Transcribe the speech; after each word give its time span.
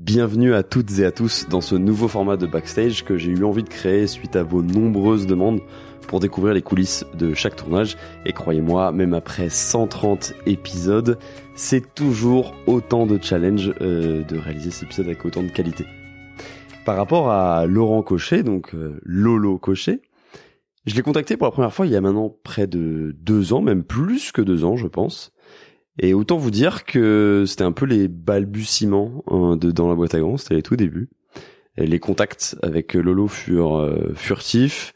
Bienvenue 0.00 0.54
à 0.54 0.64
toutes 0.64 0.98
et 0.98 1.04
à 1.04 1.12
tous 1.12 1.46
dans 1.48 1.60
ce 1.60 1.76
nouveau 1.76 2.08
format 2.08 2.36
de 2.36 2.46
backstage 2.46 3.04
que 3.04 3.16
j'ai 3.16 3.30
eu 3.30 3.44
envie 3.44 3.62
de 3.62 3.68
créer 3.68 4.08
suite 4.08 4.34
à 4.34 4.42
vos 4.42 4.60
nombreuses 4.60 5.24
demandes 5.24 5.60
pour 6.08 6.18
découvrir 6.18 6.52
les 6.52 6.62
coulisses 6.62 7.04
de 7.14 7.32
chaque 7.32 7.54
tournage. 7.54 7.96
Et 8.26 8.32
croyez-moi, 8.32 8.90
même 8.90 9.14
après 9.14 9.48
130 9.50 10.34
épisodes, 10.46 11.16
c'est 11.54 11.94
toujours 11.94 12.56
autant 12.66 13.06
de 13.06 13.20
challenge 13.22 13.72
euh, 13.80 14.24
de 14.24 14.36
réaliser 14.36 14.72
cet 14.72 14.82
épisode 14.82 15.06
avec 15.06 15.24
autant 15.24 15.44
de 15.44 15.50
qualité. 15.50 15.86
Par 16.84 16.96
rapport 16.96 17.30
à 17.30 17.66
Laurent 17.66 18.02
Cochet, 18.02 18.42
donc 18.42 18.74
euh, 18.74 18.98
Lolo 19.04 19.58
Cochet, 19.58 20.02
je 20.86 20.96
l'ai 20.96 21.02
contacté 21.02 21.36
pour 21.36 21.46
la 21.46 21.52
première 21.52 21.72
fois 21.72 21.86
il 21.86 21.92
y 21.92 21.96
a 21.96 22.00
maintenant 22.00 22.36
près 22.42 22.66
de 22.66 23.14
deux 23.20 23.52
ans, 23.52 23.62
même 23.62 23.84
plus 23.84 24.32
que 24.32 24.42
deux 24.42 24.64
ans 24.64 24.76
je 24.76 24.88
pense. 24.88 25.30
Et 25.98 26.12
autant 26.14 26.36
vous 26.36 26.50
dire 26.50 26.84
que 26.84 27.44
c'était 27.46 27.62
un 27.62 27.72
peu 27.72 27.86
les 27.86 28.08
balbutiements 28.08 29.22
hein, 29.28 29.56
de 29.56 29.70
dans 29.70 29.88
la 29.88 29.94
boîte 29.94 30.14
à 30.14 30.20
gants, 30.20 30.36
c'était 30.36 30.56
les 30.56 30.62
tout 30.62 30.76
débuts. 30.76 31.08
Et 31.76 31.86
les 31.86 31.98
contacts 31.98 32.56
avec 32.62 32.94
Lolo 32.94 33.28
furent 33.28 33.76
euh, 33.76 34.12
furtifs 34.14 34.94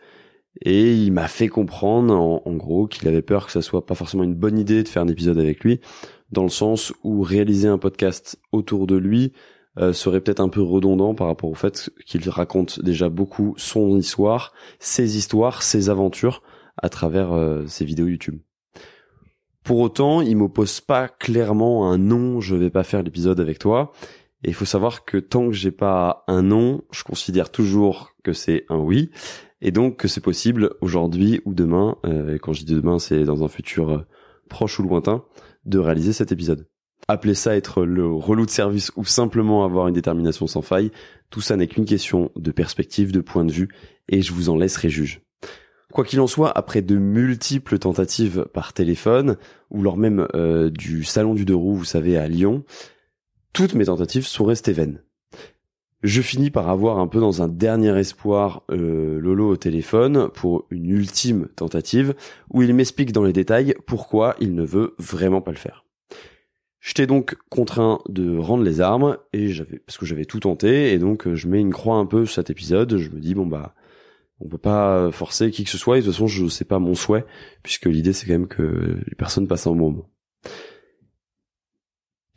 et 0.62 0.94
il 0.94 1.12
m'a 1.12 1.28
fait 1.28 1.48
comprendre 1.48 2.14
en, 2.14 2.54
gros 2.54 2.86
qu'il 2.86 3.06
avait 3.08 3.22
peur 3.22 3.46
que 3.46 3.52
ça 3.52 3.62
soit 3.62 3.86
pas 3.86 3.94
forcément 3.94 4.24
une 4.24 4.34
bonne 4.34 4.58
idée 4.58 4.82
de 4.82 4.88
faire 4.88 5.02
un 5.02 5.08
épisode 5.08 5.38
avec 5.38 5.62
lui, 5.62 5.80
dans 6.32 6.42
le 6.42 6.48
sens 6.48 6.92
où 7.04 7.22
réaliser 7.22 7.68
un 7.68 7.78
podcast 7.78 8.40
autour 8.50 8.86
de 8.86 8.96
lui 8.96 9.32
euh, 9.78 9.92
serait 9.92 10.20
peut-être 10.20 10.40
un 10.40 10.48
peu 10.48 10.62
redondant 10.62 11.14
par 11.14 11.28
rapport 11.28 11.50
au 11.50 11.54
fait 11.54 11.90
qu'il 12.06 12.28
raconte 12.28 12.82
déjà 12.82 13.08
beaucoup 13.08 13.54
son 13.56 13.96
histoire, 13.96 14.52
ses 14.80 15.16
histoires, 15.16 15.62
ses 15.62 15.90
aventures 15.90 16.42
à 16.76 16.88
travers 16.88 17.32
euh, 17.32 17.64
ses 17.66 17.84
vidéos 17.84 18.08
YouTube. 18.08 18.40
Pour 19.68 19.80
autant, 19.80 20.22
il 20.22 20.34
m'oppose 20.34 20.80
pas 20.80 21.08
clairement 21.08 21.92
un 21.92 21.98
non, 21.98 22.40
je 22.40 22.56
vais 22.56 22.70
pas 22.70 22.84
faire 22.84 23.02
l'épisode 23.02 23.38
avec 23.38 23.58
toi. 23.58 23.92
Et 24.42 24.48
il 24.48 24.54
faut 24.54 24.64
savoir 24.64 25.04
que 25.04 25.18
tant 25.18 25.48
que 25.48 25.52
j'ai 25.52 25.72
pas 25.72 26.24
un 26.26 26.40
non, 26.40 26.80
je 26.90 27.04
considère 27.04 27.50
toujours 27.50 28.14
que 28.24 28.32
c'est 28.32 28.64
un 28.70 28.78
oui, 28.78 29.10
et 29.60 29.70
donc 29.70 29.98
que 29.98 30.08
c'est 30.08 30.22
possible 30.22 30.70
aujourd'hui 30.80 31.42
ou 31.44 31.52
demain. 31.52 31.98
Euh, 32.06 32.36
et 32.36 32.38
quand 32.38 32.54
je 32.54 32.64
dis 32.64 32.74
demain, 32.76 32.98
c'est 32.98 33.24
dans 33.24 33.44
un 33.44 33.48
futur 33.48 33.90
euh, 33.90 34.06
proche 34.48 34.78
ou 34.78 34.84
lointain, 34.84 35.22
de 35.66 35.78
réaliser 35.78 36.14
cet 36.14 36.32
épisode. 36.32 36.66
Appelez 37.06 37.34
ça 37.34 37.54
être 37.54 37.84
le 37.84 38.06
relou 38.06 38.46
de 38.46 38.50
service 38.50 38.90
ou 38.96 39.04
simplement 39.04 39.66
avoir 39.66 39.86
une 39.86 39.94
détermination 39.94 40.46
sans 40.46 40.62
faille, 40.62 40.92
tout 41.28 41.42
ça 41.42 41.56
n'est 41.56 41.66
qu'une 41.66 41.84
question 41.84 42.30
de 42.36 42.52
perspective, 42.52 43.12
de 43.12 43.20
point 43.20 43.44
de 43.44 43.52
vue, 43.52 43.68
et 44.08 44.22
je 44.22 44.32
vous 44.32 44.48
en 44.48 44.56
laisserai 44.56 44.88
juge. 44.88 45.20
Quoi 45.92 46.04
qu'il 46.04 46.20
en 46.20 46.26
soit, 46.26 46.50
après 46.50 46.82
de 46.82 46.96
multiples 46.96 47.78
tentatives 47.78 48.46
par 48.52 48.72
téléphone, 48.74 49.36
ou 49.70 49.82
lors 49.82 49.96
même 49.96 50.28
euh, 50.34 50.70
du 50.70 51.02
salon 51.02 51.34
du 51.34 51.44
deux 51.44 51.54
roues, 51.54 51.76
vous 51.76 51.84
savez, 51.84 52.18
à 52.18 52.28
Lyon, 52.28 52.64
toutes 53.54 53.74
mes 53.74 53.86
tentatives 53.86 54.26
sont 54.26 54.44
restées 54.44 54.72
vaines. 54.72 55.02
Je 56.02 56.22
finis 56.22 56.50
par 56.50 56.68
avoir 56.68 56.98
un 56.98 57.08
peu 57.08 57.18
dans 57.18 57.42
un 57.42 57.48
dernier 57.48 57.98
espoir 57.98 58.62
euh, 58.70 59.18
Lolo 59.18 59.48
au 59.48 59.56
téléphone 59.56 60.28
pour 60.28 60.66
une 60.70 60.90
ultime 60.90 61.48
tentative 61.56 62.14
où 62.52 62.62
il 62.62 62.72
m'explique 62.72 63.10
dans 63.10 63.24
les 63.24 63.32
détails 63.32 63.74
pourquoi 63.84 64.36
il 64.38 64.54
ne 64.54 64.62
veut 64.62 64.94
vraiment 64.98 65.40
pas 65.40 65.50
le 65.50 65.56
faire. 65.56 65.84
J'étais 66.80 67.08
donc 67.08 67.36
contraint 67.50 67.98
de 68.08 68.38
rendre 68.38 68.62
les 68.62 68.80
armes 68.80 69.16
et 69.32 69.48
j'avais 69.48 69.80
parce 69.80 69.98
que 69.98 70.06
j'avais 70.06 70.24
tout 70.24 70.38
tenté 70.38 70.92
et 70.92 70.98
donc 70.98 71.26
euh, 71.26 71.34
je 71.34 71.48
mets 71.48 71.60
une 71.60 71.72
croix 71.72 71.96
un 71.96 72.06
peu 72.06 72.26
sur 72.26 72.36
cet 72.36 72.50
épisode. 72.50 72.96
Je 72.96 73.10
me 73.10 73.18
dis 73.18 73.34
bon 73.34 73.46
bah 73.46 73.74
on 74.40 74.48
peut 74.48 74.58
pas 74.58 75.10
forcer 75.10 75.50
qui 75.50 75.64
que 75.64 75.70
ce 75.70 75.78
soit. 75.78 75.96
De 75.96 76.02
toute 76.02 76.12
façon 76.12 76.26
je 76.26 76.46
sais 76.48 76.64
pas 76.64 76.78
mon 76.78 76.94
souhait 76.94 77.24
puisque 77.62 77.86
l'idée 77.86 78.12
c'est 78.12 78.26
quand 78.26 78.32
même 78.32 78.48
que 78.48 78.98
les 79.06 79.14
personnes 79.16 79.48
passent 79.48 79.66
un 79.66 79.70
bon 79.70 79.90
moment. 79.90 80.10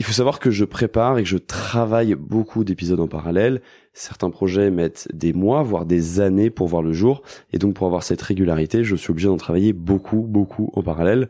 Il 0.02 0.04
faut 0.04 0.14
savoir 0.14 0.40
que 0.40 0.50
je 0.50 0.66
prépare 0.66 1.20
et 1.20 1.24
que 1.24 1.30
je 1.30 1.38
travaille 1.38 2.16
beaucoup 2.16 2.64
d'épisodes 2.64 3.00
en 3.00 3.08
parallèle. 3.08 3.62
Certains 3.94 4.32
projets 4.32 4.72
mettent 4.72 5.08
des 5.14 5.32
mois, 5.32 5.62
voire 5.62 5.86
des 5.86 6.20
années 6.20 6.50
pour 6.50 6.68
voir 6.68 6.82
le 6.82 6.92
jour. 6.92 7.22
Et 7.54 7.60
donc 7.60 7.76
pour 7.76 7.86
avoir 7.86 8.02
cette 8.02 8.24
régularité, 8.24 8.84
je 8.84 8.96
suis 8.96 9.12
obligé 9.12 9.28
d'en 9.28 9.38
travailler 9.38 9.74
beaucoup, 9.74 10.22
beaucoup 10.22 10.72
en 10.74 10.82
parallèle. 10.82 11.30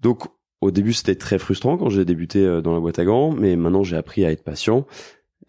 Donc 0.00 0.28
au 0.60 0.70
début, 0.70 0.92
c'était 0.92 1.16
très 1.16 1.40
frustrant 1.40 1.76
quand 1.76 1.88
j'ai 1.88 2.04
débuté 2.04 2.46
euh, 2.46 2.60
dans 2.60 2.72
la 2.72 2.78
boîte 2.78 3.00
à 3.00 3.04
gants, 3.04 3.32
mais 3.32 3.56
maintenant 3.56 3.82
j'ai 3.82 3.96
appris 3.96 4.24
à 4.24 4.30
être 4.30 4.44
patient. 4.44 4.86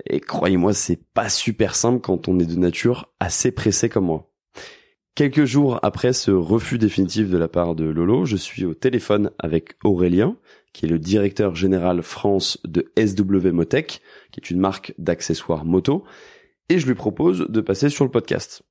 Et 0.06 0.20
croyez-moi, 0.20 0.74
c'est 0.74 1.00
pas 1.14 1.30
super 1.30 1.76
simple 1.76 2.02
quand 2.02 2.28
on 2.28 2.40
est 2.40 2.46
de 2.46 2.58
nature 2.58 3.12
assez 3.20 3.52
pressé 3.52 3.90
comme 3.90 4.06
moi. 4.06 4.30
Quelques 5.16 5.46
jours 5.46 5.80
après 5.84 6.12
ce 6.12 6.32
refus 6.32 6.80
définitif 6.80 7.30
de 7.30 7.38
la 7.38 7.48
part 7.48 7.76
de 7.76 7.86
Lolo, 7.86 8.26
je 8.26 8.36
suis 8.36 8.66
au 8.66 8.74
téléphone 8.74 9.30
avec 9.38 9.76
Aurélien, 9.84 10.38
qui 10.74 10.86
est 10.86 10.90
le 10.90 10.98
directeur 10.98 11.56
général 11.56 12.02
France 12.02 12.60
de 12.66 12.92
SW 12.98 13.52
Motech, 13.52 14.02
qui 14.32 14.40
est 14.40 14.50
une 14.50 14.60
marque 14.60 14.96
d'accessoires 14.98 15.66
moto, 15.66 16.04
et 16.70 16.80
je 16.80 16.88
lui 16.88 16.96
propose 16.96 17.46
de 17.48 17.62
passer 17.62 17.90
sur 17.90 18.06
le 18.06 18.12
podcast. 18.12 18.64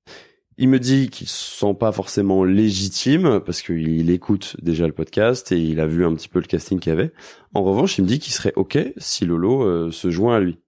Il 0.59 0.69
me 0.69 0.81
dit 0.81 1.09
qu'il 1.09 1.29
se 1.29 1.59
sent 1.59 1.75
pas 1.79 1.93
forcément 1.93 2.45
légitime 2.45 3.41
parce 3.47 3.63
qu'il 3.63 4.11
écoute 4.11 4.57
déjà 4.61 4.87
le 4.87 4.93
podcast 4.93 5.51
et 5.53 5.59
il 5.59 5.81
a 5.81 5.87
vu 5.87 6.05
un 6.05 6.15
petit 6.15 6.29
peu 6.29 6.41
le 6.41 6.47
casting 6.47 6.79
qu'il 6.79 6.91
y 6.91 6.93
avait. 6.93 7.13
En 7.55 7.63
revanche, 7.63 7.99
il 7.99 8.03
me 8.03 8.09
dit 8.09 8.19
qu'il 8.19 8.33
serait 8.33 8.53
ok 8.57 8.79
si 8.99 9.25
Lolo 9.25 9.63
euh, 9.63 9.91
se 9.91 10.11
joint 10.11 10.37
à 10.37 10.41
lui. 10.41 10.59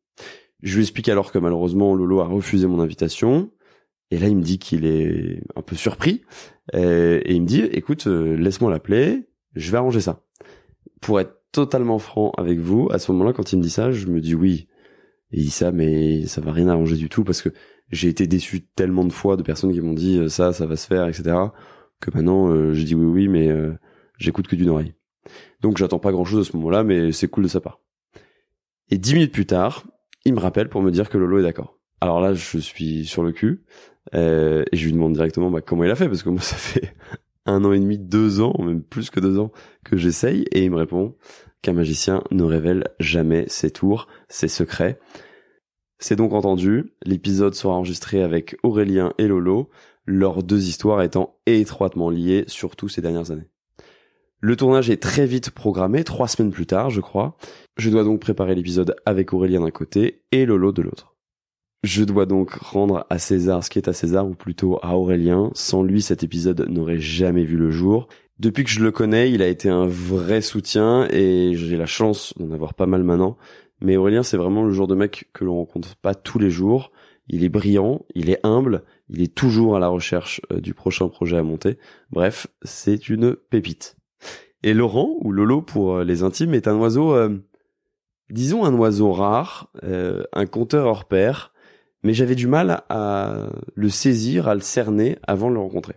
Je 0.64 0.74
lui 0.74 0.82
explique 0.82 1.08
alors 1.08 1.30
que 1.30 1.38
malheureusement 1.38 1.94
Lolo 1.94 2.18
a 2.20 2.26
refusé 2.26 2.66
mon 2.66 2.80
invitation. 2.80 3.52
Et 4.10 4.18
là, 4.18 4.26
il 4.26 4.36
me 4.36 4.42
dit 4.42 4.58
qu'il 4.58 4.84
est 4.84 5.42
un 5.54 5.62
peu 5.62 5.76
surpris. 5.76 6.22
Et 6.72 7.34
il 7.34 7.42
me 7.42 7.46
dit, 7.46 7.60
écoute, 7.60 8.06
euh, 8.06 8.34
laisse-moi 8.36 8.70
l'appeler, 8.70 9.28
je 9.54 9.70
vais 9.70 9.78
arranger 9.78 10.00
ça. 10.00 10.24
Pour 11.00 11.20
être 11.20 11.36
totalement 11.52 12.00
franc 12.00 12.32
avec 12.36 12.58
vous, 12.58 12.88
à 12.90 12.98
ce 12.98 13.12
moment-là, 13.12 13.32
quand 13.32 13.52
il 13.52 13.58
me 13.58 13.62
dit 13.62 13.70
ça, 13.70 13.92
je 13.92 14.06
me 14.06 14.20
dis 14.20 14.34
oui. 14.34 14.66
Il 15.30 15.44
dit 15.44 15.50
ça, 15.50 15.70
mais 15.70 16.26
ça 16.26 16.40
va 16.40 16.52
rien 16.52 16.68
arranger 16.68 16.96
du 16.96 17.08
tout 17.08 17.24
parce 17.24 17.42
que 17.42 17.50
j'ai 17.90 18.08
été 18.08 18.26
déçu 18.26 18.66
tellement 18.66 19.04
de 19.04 19.12
fois 19.12 19.36
de 19.36 19.42
personnes 19.42 19.72
qui 19.72 19.80
m'ont 19.80 19.92
dit 19.92 20.18
euh, 20.18 20.28
ça, 20.28 20.52
ça 20.52 20.66
va 20.66 20.76
se 20.76 20.86
faire, 20.86 21.06
etc. 21.06 21.36
Que 22.00 22.10
maintenant, 22.12 22.48
euh, 22.48 22.72
je 22.72 22.82
dis 22.82 22.94
oui, 22.94 23.06
oui, 23.06 23.28
mais 23.28 23.48
euh, 23.48 23.72
j'écoute 24.18 24.48
que 24.48 24.56
d'une 24.56 24.68
oreille. 24.68 24.94
Donc 25.60 25.78
j'attends 25.78 25.98
pas 25.98 26.12
grand-chose 26.12 26.46
à 26.46 26.50
ce 26.50 26.56
moment-là, 26.56 26.84
mais 26.84 27.12
c'est 27.12 27.28
cool 27.28 27.44
de 27.44 27.48
sa 27.48 27.60
part. 27.60 27.80
Et 28.90 28.98
dix 28.98 29.14
minutes 29.14 29.32
plus 29.32 29.46
tard, 29.46 29.86
il 30.24 30.34
me 30.34 30.40
rappelle 30.40 30.68
pour 30.68 30.82
me 30.82 30.90
dire 30.90 31.08
que 31.08 31.18
Lolo 31.18 31.38
est 31.38 31.42
d'accord. 31.42 31.78
Alors 32.00 32.20
là, 32.20 32.34
je 32.34 32.58
suis 32.58 33.06
sur 33.06 33.22
le 33.22 33.32
cul 33.32 33.64
et 34.12 34.64
je 34.72 34.84
lui 34.84 34.92
demande 34.92 35.14
directement 35.14 35.50
bah, 35.50 35.60
comment 35.60 35.84
il 35.84 35.90
a 35.90 35.94
fait? 35.94 36.08
Parce 36.08 36.22
que 36.22 36.28
moi 36.28 36.40
ça 36.42 36.56
fait 36.56 36.94
un 37.46 37.64
an 37.64 37.72
et 37.72 37.80
demi, 37.80 37.98
deux 37.98 38.40
ans, 38.40 38.54
même 38.58 38.82
plus 38.82 39.10
que 39.10 39.20
deux 39.20 39.38
ans 39.38 39.52
que 39.84 39.96
j'essaye 39.96 40.44
et 40.52 40.64
il 40.64 40.70
me 40.70 40.76
répond 40.76 41.14
qu'un 41.62 41.72
magicien 41.72 42.22
ne 42.30 42.44
révèle 42.44 42.88
jamais 43.00 43.46
ses 43.48 43.70
tours, 43.70 44.06
ses 44.28 44.48
secrets. 44.48 44.98
C'est 45.98 46.16
donc 46.16 46.32
entendu, 46.32 46.92
l'épisode 47.04 47.54
sera 47.54 47.74
enregistré 47.74 48.22
avec 48.22 48.56
Aurélien 48.62 49.14
et 49.18 49.26
Lolo, 49.26 49.70
leurs 50.06 50.42
deux 50.42 50.68
histoires 50.68 51.02
étant 51.02 51.38
étroitement 51.46 52.10
liées, 52.10 52.44
surtout 52.46 52.88
ces 52.88 53.00
dernières 53.00 53.30
années. 53.30 53.48
Le 54.40 54.56
tournage 54.56 54.90
est 54.90 55.02
très 55.02 55.26
vite 55.26 55.50
programmé, 55.50 56.04
trois 56.04 56.28
semaines 56.28 56.52
plus 56.52 56.66
tard, 56.66 56.90
je 56.90 57.00
crois. 57.00 57.36
Je 57.76 57.90
dois 57.90 58.04
donc 58.04 58.20
préparer 58.20 58.54
l'épisode 58.54 58.96
avec 59.06 59.32
Aurélien 59.32 59.60
d'un 59.60 59.70
côté 59.70 60.22
et 60.32 60.44
Lolo 60.44 60.72
de 60.72 60.82
l'autre. 60.82 61.14
Je 61.82 62.02
dois 62.02 62.24
donc 62.24 62.50
rendre 62.52 63.06
à 63.10 63.18
César 63.18 63.62
ce 63.62 63.68
qui 63.68 63.78
est 63.78 63.88
à 63.88 63.92
César, 63.92 64.26
ou 64.26 64.34
plutôt 64.34 64.78
à 64.82 64.96
Aurélien. 64.96 65.50
Sans 65.54 65.82
lui, 65.82 66.00
cet 66.00 66.22
épisode 66.22 66.66
n'aurait 66.70 66.98
jamais 66.98 67.44
vu 67.44 67.56
le 67.56 67.70
jour. 67.70 68.08
Depuis 68.38 68.64
que 68.64 68.70
je 68.70 68.82
le 68.82 68.90
connais, 68.90 69.30
il 69.30 69.42
a 69.42 69.48
été 69.48 69.68
un 69.68 69.86
vrai 69.86 70.40
soutien 70.40 71.06
et 71.10 71.52
j'ai 71.54 71.76
la 71.76 71.86
chance 71.86 72.32
d'en 72.38 72.50
avoir 72.52 72.74
pas 72.74 72.86
mal 72.86 73.04
maintenant. 73.04 73.36
Mais 73.80 73.96
Aurélien, 73.96 74.22
c'est 74.22 74.38
vraiment 74.38 74.62
le 74.62 74.72
genre 74.72 74.86
de 74.86 74.94
mec 74.94 75.28
que 75.34 75.44
l'on 75.44 75.56
rencontre 75.56 75.94
pas 75.96 76.14
tous 76.14 76.38
les 76.38 76.50
jours. 76.50 76.90
Il 77.28 77.44
est 77.44 77.50
brillant, 77.50 78.04
il 78.14 78.30
est 78.30 78.40
humble, 78.44 78.82
il 79.08 79.22
est 79.22 79.34
toujours 79.34 79.76
à 79.76 79.78
la 79.78 79.88
recherche 79.88 80.40
euh, 80.52 80.60
du 80.60 80.74
prochain 80.74 81.08
projet 81.08 81.36
à 81.36 81.42
monter. 81.42 81.78
Bref, 82.10 82.46
c'est 82.62 83.08
une 83.08 83.34
pépite. 83.34 83.96
Et 84.64 84.72
Laurent, 84.72 85.16
ou 85.20 85.30
Lolo 85.30 85.60
pour 85.60 85.96
euh, 85.96 86.04
les 86.04 86.22
intimes, 86.22 86.54
est 86.54 86.66
un 86.66 86.76
oiseau, 86.76 87.14
euh, 87.14 87.36
disons 88.30 88.64
un 88.64 88.74
oiseau 88.74 89.12
rare, 89.12 89.70
un 89.82 90.46
conteur 90.46 90.86
hors 90.86 91.04
pair, 91.04 91.52
mais 92.02 92.14
j'avais 92.14 92.34
du 92.34 92.46
mal 92.46 92.82
à 92.88 93.46
le 93.74 93.88
saisir, 93.90 94.48
à 94.48 94.54
le 94.54 94.62
cerner 94.62 95.18
avant 95.26 95.50
de 95.50 95.54
le 95.54 95.60
rencontrer. 95.60 95.96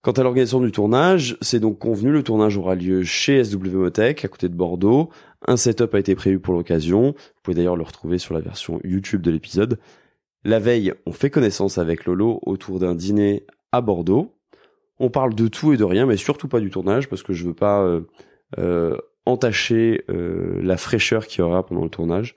Quant 0.00 0.12
à 0.12 0.22
l'organisation 0.22 0.60
du 0.60 0.72
tournage, 0.72 1.36
c'est 1.42 1.60
donc 1.60 1.78
convenu, 1.78 2.12
le 2.12 2.22
tournage 2.22 2.56
aura 2.56 2.76
lieu 2.76 3.02
chez 3.02 3.44
SW 3.44 3.58
Motech, 3.72 4.24
à 4.24 4.28
côté 4.28 4.48
de 4.48 4.54
Bordeaux. 4.54 5.10
Un 5.46 5.58
setup 5.58 5.94
a 5.94 5.98
été 5.98 6.14
prévu 6.14 6.38
pour 6.38 6.54
l'occasion. 6.54 7.08
Vous 7.08 7.40
pouvez 7.42 7.56
d'ailleurs 7.56 7.76
le 7.76 7.82
retrouver 7.82 8.16
sur 8.16 8.32
la 8.32 8.40
version 8.40 8.80
YouTube 8.84 9.20
de 9.20 9.30
l'épisode. 9.30 9.78
La 10.44 10.60
veille, 10.60 10.94
on 11.04 11.12
fait 11.12 11.28
connaissance 11.28 11.76
avec 11.76 12.06
Lolo 12.06 12.40
autour 12.46 12.78
d'un 12.78 12.94
dîner 12.94 13.46
à 13.72 13.80
Bordeaux. 13.82 14.35
On 14.98 15.10
parle 15.10 15.34
de 15.34 15.48
tout 15.48 15.72
et 15.72 15.76
de 15.76 15.84
rien, 15.84 16.06
mais 16.06 16.16
surtout 16.16 16.48
pas 16.48 16.60
du 16.60 16.70
tournage, 16.70 17.08
parce 17.08 17.22
que 17.22 17.32
je 17.32 17.44
veux 17.44 17.54
pas 17.54 17.82
euh, 17.82 18.00
euh, 18.58 18.96
entacher 19.26 20.04
euh, 20.08 20.60
la 20.62 20.76
fraîcheur 20.76 21.26
qu'il 21.26 21.40
y 21.40 21.42
aura 21.42 21.66
pendant 21.66 21.84
le 21.84 21.90
tournage. 21.90 22.34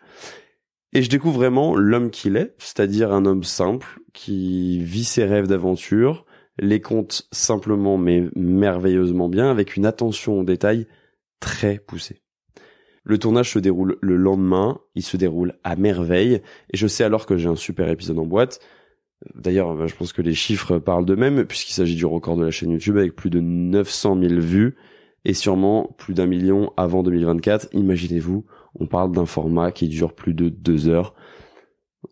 Et 0.91 1.01
je 1.01 1.09
découvre 1.09 1.37
vraiment 1.37 1.75
l'homme 1.75 2.09
qu'il 2.09 2.35
est, 2.35 2.55
c'est-à-dire 2.57 3.13
un 3.13 3.25
homme 3.25 3.43
simple, 3.43 3.99
qui 4.13 4.83
vit 4.83 5.03
ses 5.03 5.23
rêves 5.23 5.47
d'aventure, 5.47 6.25
les 6.57 6.81
compte 6.81 7.27
simplement 7.31 7.97
mais 7.97 8.29
merveilleusement 8.35 9.29
bien, 9.29 9.49
avec 9.49 9.77
une 9.77 9.85
attention 9.85 10.39
aux 10.39 10.43
détails 10.43 10.87
très 11.39 11.77
poussée. 11.77 12.21
Le 13.03 13.17
tournage 13.17 13.51
se 13.51 13.59
déroule 13.59 13.97
le 14.01 14.17
lendemain, 14.17 14.79
il 14.95 15.03
se 15.03 15.15
déroule 15.15 15.53
à 15.63 15.75
merveille, 15.75 16.41
et 16.71 16.77
je 16.77 16.87
sais 16.87 17.03
alors 17.03 17.25
que 17.25 17.37
j'ai 17.37 17.47
un 17.47 17.55
super 17.55 17.87
épisode 17.89 18.19
en 18.19 18.25
boîte. 18.25 18.59
D'ailleurs, 19.35 19.75
bah, 19.75 19.87
je 19.87 19.95
pense 19.95 20.13
que 20.13 20.21
les 20.21 20.33
chiffres 20.33 20.79
parlent 20.79 21.05
d'eux-mêmes, 21.05 21.45
puisqu'il 21.45 21.73
s'agit 21.73 21.95
du 21.95 22.05
record 22.05 22.37
de 22.37 22.45
la 22.45 22.51
chaîne 22.51 22.71
YouTube 22.71 22.97
avec 22.97 23.15
plus 23.15 23.29
de 23.29 23.39
900 23.39 24.17
000 24.21 24.39
vues, 24.39 24.75
et 25.25 25.33
sûrement 25.33 25.93
plus 25.97 26.13
d'un 26.13 26.25
million 26.25 26.71
avant 26.77 27.03
2024. 27.03 27.69
Imaginez-vous, 27.73 28.45
on 28.75 28.87
parle 28.87 29.11
d'un 29.11 29.25
format 29.25 29.71
qui 29.71 29.87
dure 29.87 30.13
plus 30.13 30.33
de 30.33 30.49
deux 30.49 30.87
heures. 30.87 31.13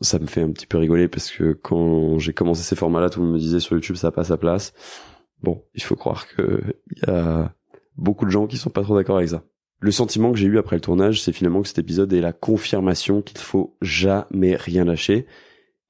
Ça 0.02 0.20
me 0.20 0.28
fait 0.28 0.42
un 0.42 0.52
petit 0.52 0.68
peu 0.68 0.78
rigoler 0.78 1.08
parce 1.08 1.32
que 1.32 1.54
quand 1.54 2.20
j'ai 2.20 2.34
commencé 2.34 2.62
ces 2.62 2.76
formats-là, 2.76 3.10
tout 3.10 3.22
le 3.22 3.26
monde 3.26 3.36
me 3.36 3.40
disait 3.40 3.62
sur 3.62 3.76
YouTube 3.76 3.96
ça 3.96 4.12
passe 4.12 4.32
à 4.32 4.38
place. 4.38 4.74
Bon, 5.42 5.64
il 5.76 5.84
faut 5.84 5.96
croire 5.96 6.28
que 6.28 6.62
il 6.92 7.08
y 7.08 7.10
a 7.10 7.54
beaucoup 7.96 8.26
de 8.26 8.32
gens 8.32 8.48
qui 8.48 8.58
sont 8.58 8.70
pas 8.70 8.84
trop 8.84 8.96
d'accord 8.96 9.18
avec 9.18 9.30
ça. 9.30 9.44
Le 9.80 9.92
sentiment 9.92 10.32
que 10.32 10.38
j'ai 10.38 10.48
eu 10.48 10.58
après 10.58 10.76
le 10.76 10.82
tournage, 10.82 11.22
c'est 11.22 11.32
finalement 11.32 11.62
que 11.62 11.68
cet 11.68 11.80
épisode 11.80 12.12
est 12.12 12.22
la 12.22 12.34
confirmation 12.34 13.22
qu'il 13.22 13.38
faut 13.38 13.78
jamais 13.82 14.56
rien 14.56 14.84
lâcher. 14.84 15.26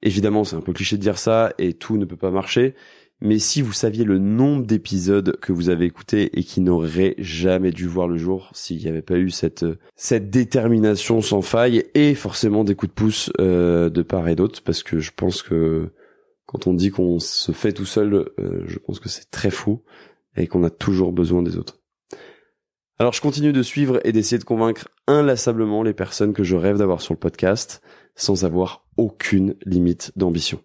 Évidemment, 0.02 0.44
c'est 0.44 0.56
un 0.56 0.60
peu 0.60 0.72
cliché 0.72 0.96
de 0.96 1.02
dire 1.02 1.18
ça 1.18 1.52
et 1.58 1.74
tout 1.74 1.96
ne 1.96 2.04
peut 2.04 2.16
pas 2.16 2.30
marcher, 2.30 2.74
mais 3.20 3.40
si 3.40 3.62
vous 3.62 3.72
saviez 3.72 4.04
le 4.04 4.18
nombre 4.18 4.64
d'épisodes 4.64 5.38
que 5.40 5.52
vous 5.52 5.70
avez 5.70 5.86
écoutés 5.86 6.38
et 6.38 6.44
qui 6.44 6.60
n'auraient 6.60 7.16
jamais 7.18 7.72
dû 7.72 7.88
voir 7.88 8.06
le 8.06 8.16
jour 8.16 8.50
s'il 8.54 8.78
n'y 8.78 8.86
avait 8.86 9.02
pas 9.02 9.16
eu 9.16 9.30
cette 9.30 9.66
cette 9.96 10.30
détermination 10.30 11.20
sans 11.20 11.42
faille 11.42 11.84
et 11.94 12.14
forcément 12.14 12.62
des 12.62 12.76
coups 12.76 12.90
de 12.90 12.94
pouce 12.94 13.32
euh, 13.40 13.90
de 13.90 14.02
part 14.02 14.28
et 14.28 14.36
d'autre, 14.36 14.62
parce 14.62 14.84
que 14.84 15.00
je 15.00 15.10
pense 15.14 15.42
que 15.42 15.90
quand 16.46 16.68
on 16.68 16.74
dit 16.74 16.90
qu'on 16.90 17.18
se 17.18 17.50
fait 17.52 17.72
tout 17.72 17.84
seul, 17.84 18.14
euh, 18.14 18.62
je 18.66 18.78
pense 18.78 19.00
que 19.00 19.08
c'est 19.08 19.30
très 19.30 19.50
fou 19.50 19.82
et 20.36 20.46
qu'on 20.46 20.62
a 20.62 20.70
toujours 20.70 21.12
besoin 21.12 21.42
des 21.42 21.56
autres. 21.58 21.77
Alors 23.00 23.12
je 23.12 23.20
continue 23.20 23.52
de 23.52 23.62
suivre 23.62 24.00
et 24.04 24.10
d'essayer 24.10 24.38
de 24.38 24.44
convaincre 24.44 24.88
inlassablement 25.06 25.84
les 25.84 25.94
personnes 25.94 26.32
que 26.32 26.42
je 26.42 26.56
rêve 26.56 26.78
d'avoir 26.78 27.00
sur 27.00 27.14
le 27.14 27.18
podcast 27.18 27.80
sans 28.16 28.44
avoir 28.44 28.84
aucune 28.96 29.54
limite 29.64 30.10
d'ambition. 30.16 30.60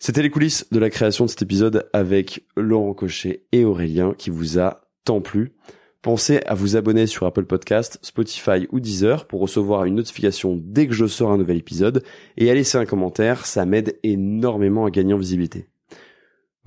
C'était 0.00 0.22
les 0.22 0.30
coulisses 0.30 0.66
de 0.72 0.78
la 0.80 0.90
création 0.90 1.24
de 1.24 1.30
cet 1.30 1.42
épisode 1.42 1.88
avec 1.92 2.44
Laurent 2.56 2.94
Cochet 2.94 3.44
et 3.52 3.64
Aurélien 3.64 4.12
qui 4.18 4.30
vous 4.30 4.58
a 4.58 4.88
tant 5.04 5.20
plu. 5.20 5.54
Pensez 6.02 6.40
à 6.46 6.54
vous 6.54 6.76
abonner 6.76 7.06
sur 7.06 7.26
Apple 7.26 7.46
Podcast, 7.46 8.00
Spotify 8.02 8.66
ou 8.72 8.80
Deezer 8.80 9.28
pour 9.28 9.40
recevoir 9.40 9.84
une 9.84 9.94
notification 9.94 10.60
dès 10.60 10.88
que 10.88 10.94
je 10.94 11.06
sors 11.06 11.30
un 11.30 11.38
nouvel 11.38 11.58
épisode 11.58 12.02
et 12.36 12.50
à 12.50 12.54
laisser 12.54 12.76
un 12.76 12.86
commentaire, 12.86 13.46
ça 13.46 13.64
m'aide 13.64 14.00
énormément 14.02 14.84
à 14.84 14.90
gagner 14.90 15.14
en 15.14 15.18
visibilité. 15.18 15.68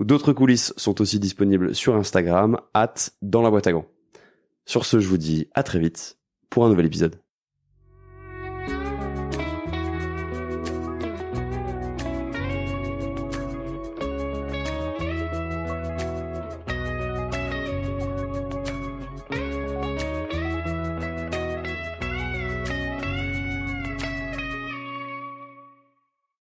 D'autres 0.00 0.32
coulisses 0.32 0.72
sont 0.78 1.02
aussi 1.02 1.20
disponibles 1.20 1.74
sur 1.74 1.96
Instagram, 1.96 2.58
at 2.72 2.94
dans 3.20 3.42
la 3.42 3.50
boîte 3.50 3.66
à 3.66 3.72
gants. 3.72 3.86
Sur 4.68 4.84
ce, 4.84 5.00
je 5.00 5.08
vous 5.08 5.16
dis 5.16 5.48
à 5.54 5.62
très 5.62 5.78
vite 5.78 6.18
pour 6.50 6.66
un 6.66 6.68
nouvel 6.68 6.84
épisode. 6.84 7.18